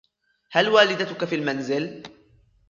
[0.51, 2.03] هل والدتك في المنزل